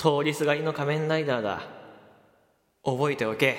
[0.00, 1.60] 通りすがりの仮面ライダーだ。
[2.84, 3.56] 覚えておけ。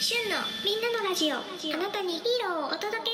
[0.00, 1.38] 旬のみんなのラジオ。
[1.38, 1.40] あ
[1.76, 3.09] なたにヒーローをお届け。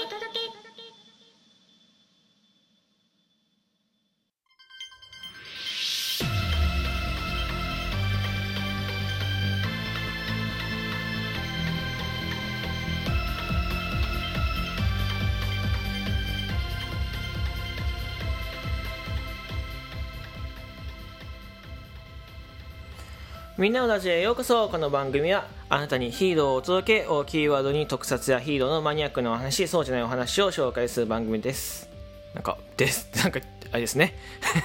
[23.59, 24.69] みんなのラジオへようこそ。
[24.69, 31.89] この番組はあなたにヒーローをお届けをキーワードに特撮やヒーローのマニアックなお話そうじゃないお話を紹介する番組です。
[32.35, 33.09] なんかです。
[33.17, 33.41] なんか
[33.73, 34.13] あれですね、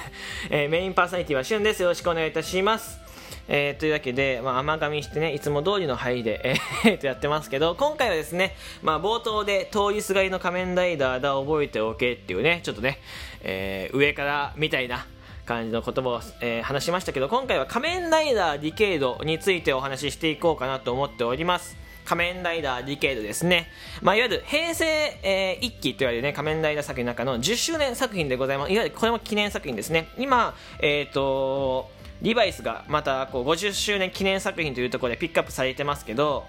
[0.50, 1.80] えーメインパーソナリティはしゅんです。
[1.80, 3.00] よろしくお願いいたします。
[3.48, 13.00] えーというわけで、まあ、甘噛みしてねいつも通りの入りで、えー とやってますけど今回はですね、まあ、冒頭で通りすがりの仮面ライダーだ覚えておけっていうねちょっとね、
[13.40, 15.06] えー上からみたいな
[15.44, 21.76] 感じの言葉を、えー話しましたけど今回は仮面ライダーディケイドについてお話ししていこうかなと思っております。
[22.04, 23.68] 仮面ライダーディケイドですね、
[24.00, 24.84] まあ、いわゆる平成、
[25.22, 28.72] えー一期と言われるね仮面ライダー作品の中の10周年作品でございます。
[28.72, 30.08] いわゆるこれも記念作品ですね。
[30.18, 31.90] 今えっ、と
[32.22, 36.44] リバイスがまたこう50周年記念作品というところでピックアップされてますけど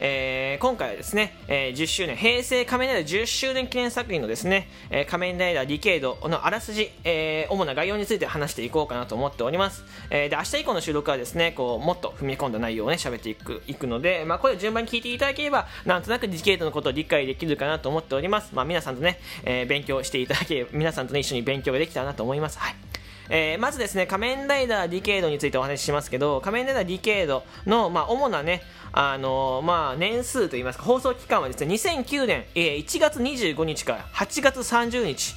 [0.00, 22.58] えー今回はですね、えー10周年平成仮面ライダー10周年記念作品のですね、えー仮面ライダーディケイドのあらすじ、えー主な概要について話していこうかなと思っております、えーで明日以降の収録はですねこうもっと踏み込んだ内容をね喋っていくいくので、まあ、これを順番に聞いていただければなんとなくディケイドのことを理解できるかなと思っております、まあ、皆さんとね、えー勉強していただけ皆さんとね一緒に勉強ができたらなと思います。
[22.58, 22.89] はい。
[23.32, 35.34] えーまずですね仮面ライダーディケイドについてお話ししますけど仮面ライダーディケイドの、まあ、主なねあのーまあ、年数といいますか放送期間はですね2009年、えー1月25日から8月30日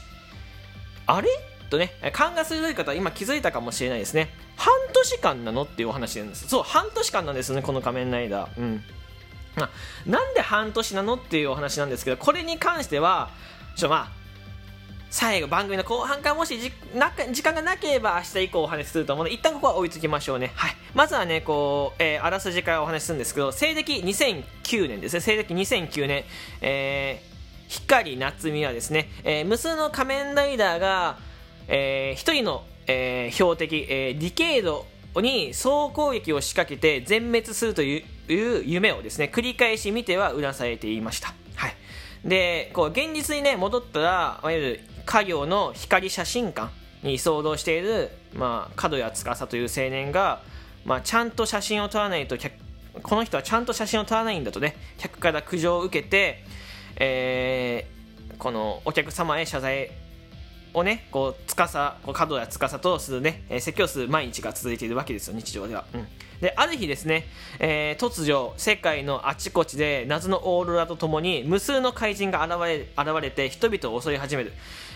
[1.05, 1.29] あれ？
[1.69, 4.29] とね勘が鋭い方は今気づいたかもしれないですね。
[4.55, 5.63] 半年間なの？
[5.63, 6.47] っていうお話なんです。
[6.47, 8.59] そう半年間なんですねこの仮面ライダー。
[8.59, 8.81] うん。
[9.55, 9.69] まあ、
[10.09, 11.15] なんで半年なの？
[11.15, 13.29] っていうお話なんですけどこれに関しては
[13.75, 14.22] ちょっとまあ
[15.13, 25.19] 最後番組の後半からもしじな時間がなければ明日以降お話しすると思うので一旦ここは追いつきましょうね、はい、まずはねこう、えーあらすじからお話しするんですけど西暦2009年ですね。
[25.21, 26.23] 西暦2009年、
[26.61, 27.33] えー
[27.67, 31.19] 光夏美はですね、えー無数の仮面ライダーが、
[31.67, 34.87] えー一人の、えー標的、えーディケイド
[35.21, 38.03] に総攻撃を仕掛けて全滅するという
[38.65, 41.35] 夢をですね繰り返し見てはうなされていました、
[42.25, 46.71] でこう現実にね戻ったらいわゆる家業の光写真館
[47.03, 50.41] に騒動している、まあ、角谷司という青年が、
[50.85, 52.37] まあ、ちゃんと写真を撮らないと
[53.01, 56.43] この人はちゃんと写真を撮らないんだとね客から苦情を受けて、
[56.97, 57.93] えー
[58.43, 59.89] このお客様へ謝罪
[60.73, 66.07] をねこう司こう角谷司とするね、えー説教する毎日が続いているわけですよ日常では、うん、
[66.41, 67.25] である日ですね、
[67.59, 74.53] えー突如世界のあちこちで謎のオーロラとともに無数の怪人が現れ現れて人々を襲い始める、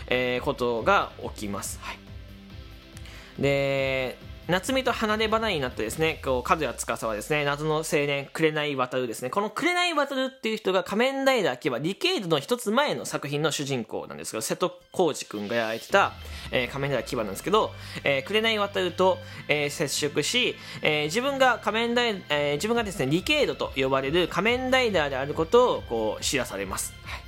[0.08, 4.18] えーことが起きます、はい、で
[4.48, 9.30] 夏美と離れ離れになってですねこう角谷司はですね謎の青年紅渡るですね。
[9.30, 16.14] この紅渡るっていう人が仮面ライダーキバディケイドの一つ前の作品の主人公なんですけど瀬戸康史君がやられてた、
[16.52, 17.72] えー仮面ライダーキバなんですけど、
[18.06, 19.18] えー、紅渡ると、
[19.50, 27.22] えー接触し、えー自分が仮面ライ、えー自分がですねディケイドと呼ばれる仮面ライダーであることをこう知らされます、はい。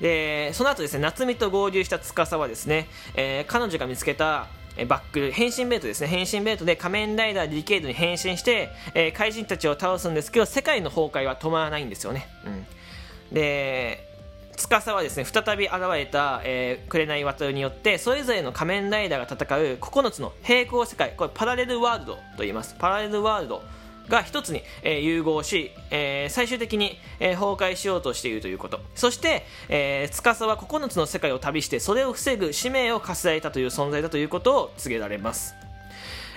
[0.00, 2.86] でその後ですね夏美と合流した司はですね、
[3.16, 4.46] えー彼女が見つけた
[4.76, 6.08] えバック変身ベートですね。
[6.08, 14.08] 変身ベルトで仮面ライダーディケイドに変身して、えー怪人たちを倒すんですけど世界の崩壊は止まらないんですよね、うん、で
[14.56, 21.14] 司はですね再び現れた、えー、紅渡によってそれぞれの仮面ライダーが戦う9つの平行世界。
[21.16, 22.74] これパラレルワールドと言います。
[22.78, 23.62] パラレルワールド。
[24.08, 28.80] が一つに、えー融合し、えー最終的に、えー崩壊しようとしているということ。
[28.94, 35.54] そして、えー、司は9つの世界を旅してそれを防ぐ使命を課せられたという存在だということを告げられます。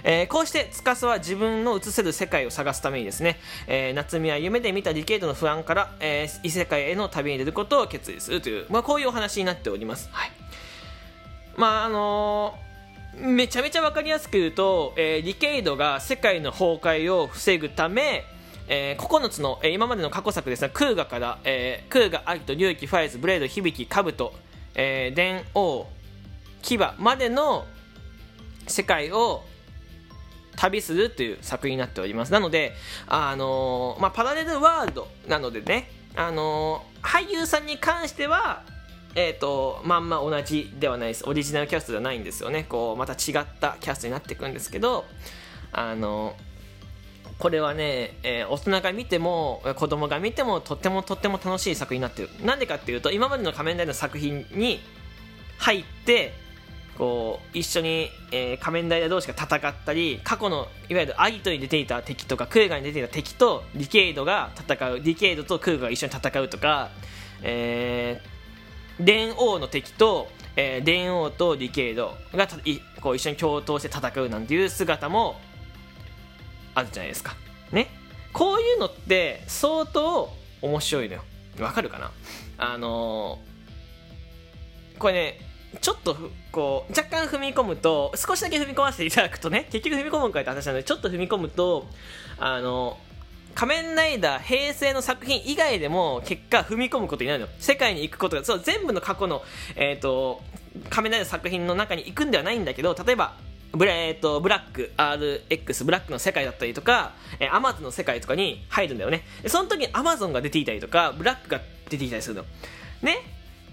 [0.04, 10.32] えーこうして司は自分の映せる世界を探すためにですね、えー夏美は夢で見たディケイドの不安から、えー異世界への旅に出ることを決意するという、まあ、こういうお話になっております、はい、
[11.56, 12.66] まああのー
[13.18, 18.26] めちゃめちゃ分かりやすく言うと、えーディケイドが世界の崩壊を防ぐため、
[18.68, 24.34] えー9つの、えー今までの過去作ですねクーガから、えークーガアギト龍騎ファイズブレード響きカブト、
[24.76, 25.88] えー電王
[26.62, 27.66] 牙までの
[28.68, 29.44] 世界を
[30.56, 32.32] 旅するという作品になっております。
[32.32, 32.74] なので、
[33.08, 38.64] あのーまあ、パラレルワールドなのでね、あのー俳優さんに関しては
[39.18, 41.24] えー、とまんま同じではないです。
[41.26, 42.66] オリジナルキャストではないんですよね。
[42.68, 45.06] こうまた違ったキャストになっていくんですけど
[45.72, 46.36] あの
[47.40, 52.30] これはね、えー大人が見ても子供が見てもとってもとっても楽しい作品になってる。
[52.44, 54.80] なんでかっていうと今までの仮面ライダーの作品に
[55.60, 56.34] 入って
[56.98, 66.90] こう一緒に、えー仮面ライダー同士が戦ったり過去のいわゆるアギトに出ていた敵とかクーガに出ていた敵とディケイドが戦うディケイドとクーガが一緒に戦うとか、
[67.42, 68.35] えー
[69.00, 72.48] 電王の敵と、えー電王とディケイドが
[73.02, 75.40] こう一緒に共闘して戦うなんていう姿も
[76.74, 77.36] あるじゃないですか。
[77.72, 77.88] ね。
[78.34, 80.30] こういうのって相当
[80.62, 81.24] 面白いのよ。
[81.60, 82.12] わかるかな？
[82.58, 83.56] あのー
[85.00, 85.40] これね
[85.82, 86.16] ちょっと
[86.54, 91.86] こう若干踏み込むと少しだけ踏み込ませていただくとね結局踏み込むんかいって話なのでちょっと踏み込むと
[92.40, 92.98] あの
[93.56, 97.48] 仮面ライダー平成の作品以外でも結果踏み込むことになるの。
[97.58, 99.42] 世界に行くことがそう全部の過去の、
[99.78, 100.42] えー、と
[100.90, 103.38] 仮面ライダー作品の中に行くんではないんだけど例えば
[103.72, 109.24] ブラ,、えー、とブラック RX ブラックの世界だったりとか、えー、アマゾンの世界とかに入るんだよね。
[109.48, 112.46] その時にアマゾンが出ていたりとかブラックが出ていたりするの。
[113.02, 113.20] ね？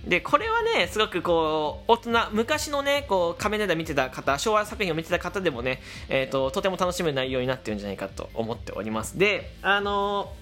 [0.06, 9.18] でこれはねすごくこう大人昔のねこう仮面ライダー見てた方昭和作品を見てた方でもね、えー、ととても楽しむ内容になってるんじゃないかと思っております。
[9.18, 10.32] であの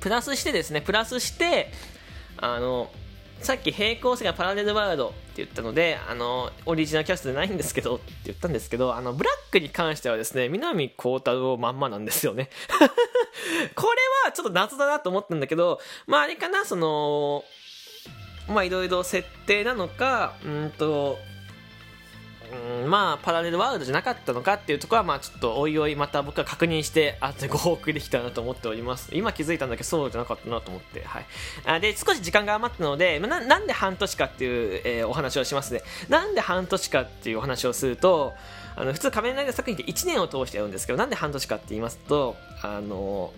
[0.00, 1.70] プラスしてですねプラスして
[2.36, 2.90] あの
[3.40, 12.50] さっき平行世界パラレルワールドって言ったのであのオリジナルキャストじゃないんですけどって言ったんですけどあのブラックに関してはですね南光太郎まんまなんですよね。
[13.74, 17.44] これはちょっと謎だなと思ったんだけどまああれかなその
[18.48, 21.18] まあいろいろ設定なのかうんと
[22.82, 29.10] うんまあパラレルワールドじゃなかったのかっていうところはまあちょっとおいおいまた僕は確認してあとご報告できたらなと思っております。
[29.12, 31.02] 今気づいたんだけどそうじゃなかったなと思って。
[31.02, 31.26] はい。
[31.64, 35.82] あで少し時間が余ったのでななんで半年かっていう、えーお話をしますね。
[36.08, 38.34] なんで半年かっていうお話をすると
[38.76, 43.32] あの普通仮面ライダー作品って1年を通してやるんですけどなんで半年かって言いますとあの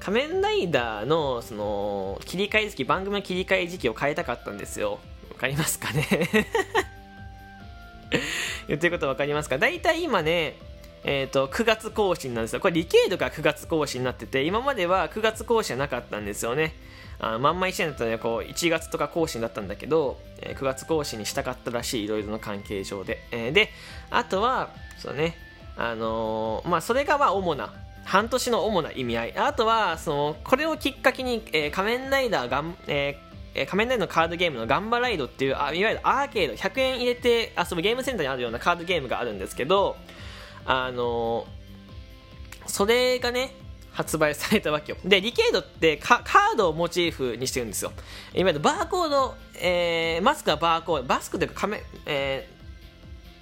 [0.00, 4.98] 仮面ライダーのその切り替え時期番組の切り替え時期を変えたかったんですよ。
[5.30, 6.06] わかりますかね？
[8.68, 9.58] 言ってることわかりますか？
[9.58, 10.56] 大体今ね
[11.02, 12.60] えー、と9月更新なんですよ。
[12.60, 16.74] これリケードが9月更新になってて今までは9月更新はなかったんですよね。
[17.20, 23.70] あまんま1年だったらこう1月とか更新だったんだけど、えー9月更新にしたかったらしいいろいろな関係上で、えーで
[24.10, 25.36] あとはそうね
[25.76, 27.72] あのーまあそれがまあ主な
[28.10, 29.38] 半年の主な意味合い。
[29.38, 39.96] あとはそのこれをきっかけに、えー仮面ライダーがん、えー仮面ライダーのカードゲームのガンバライドっていうあいわゆるアーケード100円入れて遊ぶゲームセンターにあるようなカードゲームがあるんですけど
[40.64, 41.46] あの
[42.66, 43.54] それがね
[43.92, 44.98] 発売されたわけよ。
[45.04, 47.92] でリケードってカカードをモチーフにしてるんですよ。
[48.34, 52.59] いわゆるバーコード、えーマスクはバーコードマスクというか仮面、えー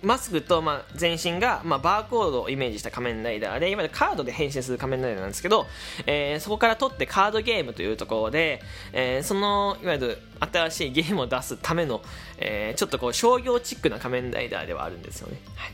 [0.02, 5.66] マスクと、まあ、全身が、まあ、バーコードをイメージした仮面ライダーでいわゆるカードで変身する仮面ライダーなんですけど、
[6.06, 8.62] えーそこから取ってカードゲームというところで、
[8.92, 12.00] えーそのいわゆる新しいゲームを出すための、
[12.38, 15.72] えーちょっとこう商業チックな仮面ライダーではあるんですよね、はい。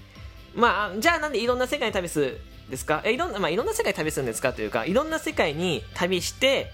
[0.54, 3.02] まあじゃあなんでいろんな世界に旅するんですか？
[3.04, 6.70] えいろんな、まあ、いろんな世界に旅するんですかというかいろんな世界に旅して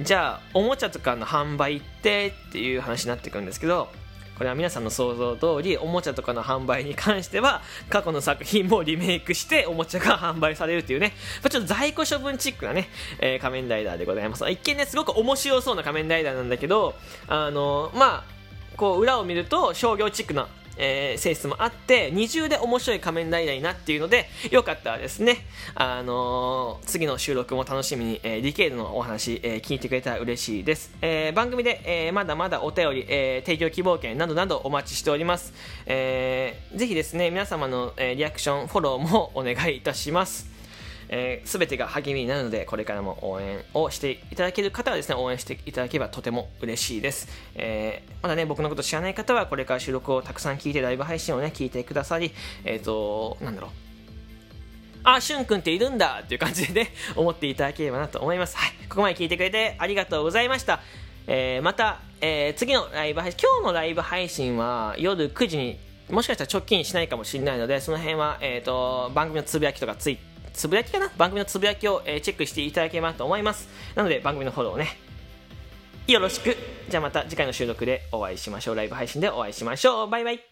[0.00, 3.88] じゃあおもちゃとかの販売ってっていう話になってくるんですけど
[4.42, 11.12] これは皆さんの想像通りおもちゃとかの販売に関しては過去の作品もリメイクしておもちゃが販売されるというね。
[11.44, 12.88] まちょっと在庫処分チックなね、
[13.20, 14.50] えー仮面ライダーでございます。
[14.50, 16.96] 一見ねすごく面白そうな仮面ライダーなんだけど
[17.28, 18.24] あのまあ
[18.76, 25.38] こう裏を見ると商業チックな、えー性質もあって二重で面白い仮面ライダーになっているのでよかったらですね、
[25.74, 35.52] あのー次の収録も楽しみに、えーディケイドのお話、えー聞いてくれたら嬉しいです、えー番組で、えーまだまだお便り、えー提供希望券などなどお待ちしております、
[35.86, 40.51] えーぜひですね皆様の、えーリアクションフォローもお願いいたします。
[41.14, 52.30] えー、全てが励みになるのでこれからも応援をしていただける方はですね応援していただければとても嬉しいです、えーまだね僕のこと知らない方はこれから収録をたくさん聞いてライブ配信をね聞いてくださり
[52.64, 53.70] えっ、となんだろう
[55.04, 58.56] あ、しゅんくんっているんだっていう感じでね、 思っていただければなと思います。
[58.56, 58.70] はい。
[58.88, 60.80] ここまで聞いてくれてありがとうございました。
[61.26, 65.78] えーまた、えー次のライブ配信、今日のライブ配信は夜9時に
[66.08, 70.18] もしかしたら直近しないかもしれないので、その辺は、えっ、と、番組のつぶやきとかツイ
[70.52, 71.10] つぶやきかな？
[71.16, 73.68] 番組のつぶやきを、えーチェックしていただければと思います。
[73.94, 74.88] なので番組のフォローね
[76.06, 76.56] よろしく。
[76.88, 78.74] じゃあまた次回の収録でお会いしましょう。
[78.74, 80.08] ライブ配信でお会いしましょう。
[80.08, 80.51] バイバイ。